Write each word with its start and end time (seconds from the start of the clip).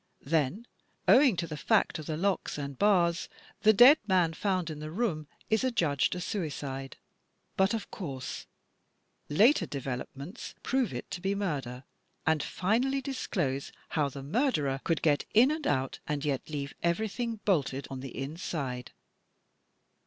Then, 0.25 0.65
owing 1.07 1.35
to 1.37 1.45
the 1.45 1.55
fact 1.55 1.99
of 1.99 2.07
the 2.07 2.17
locks 2.17 2.57
and 2.57 2.75
bars, 2.75 3.29
the 3.61 3.71
dead 3.71 3.99
man 4.07 4.33
found 4.33 4.71
in 4.71 4.79
the 4.79 4.89
room 4.89 5.27
is 5.51 5.63
adjudged 5.63 6.15
a 6.15 6.19
suicide. 6.19 6.97
But, 7.55 7.75
of 7.75 7.91
course, 7.91 8.47
later 9.29 9.67
developments 9.67 10.55
prove 10.63 10.91
it 10.91 11.11
to 11.11 11.21
be 11.21 11.35
murder 11.35 11.83
and 12.25 12.41
finally 12.41 13.03
disclose 13.03 13.71
how 13.89 14.09
the 14.09 14.23
murderer 14.23 14.81
could 14.83 15.03
get 15.03 15.25
in 15.35 15.51
and 15.51 15.67
out 15.67 15.99
and 16.07 16.25
yet 16.25 16.49
leave 16.49 16.73
everything 16.81 17.35
bolted 17.45 17.85
on 17.91 17.99
the 17.99 18.17
inside. 18.17 18.93